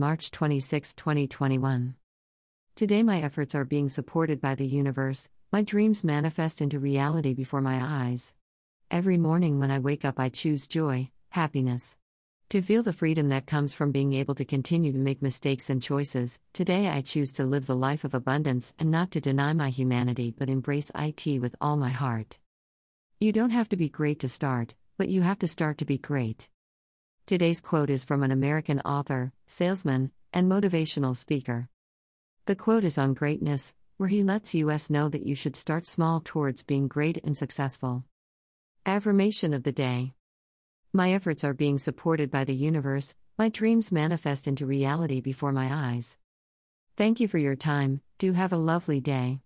[0.00, 1.94] March 26, 2021.
[2.74, 7.60] Today, my efforts are being supported by the universe, my dreams manifest into reality before
[7.60, 8.34] my eyes.
[8.90, 11.98] Every morning when I wake up, I choose joy, happiness.
[12.48, 15.82] To feel the freedom that comes from being able to continue to make mistakes and
[15.82, 19.68] choices, today I choose to live the life of abundance and not to deny my
[19.68, 22.38] humanity but embrace IT with all my heart.
[23.20, 25.98] You don't have to be great to start, but you have to start to be
[25.98, 26.48] great.
[27.32, 31.70] Today's quote is from an American author, salesman, and motivational speaker.
[32.44, 36.20] The quote is on greatness, where he lets us know that you should start small
[36.22, 38.04] towards being great and successful.
[38.84, 40.12] Affirmation of the day.
[40.92, 45.70] My efforts are being supported by the universe, my dreams manifest into reality before my
[45.72, 46.18] eyes.
[46.98, 49.40] Thank you for your time, do have a lovely day.